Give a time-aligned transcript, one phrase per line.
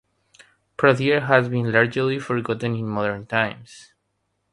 [0.79, 3.93] Pradier has been largely forgotten in modern times.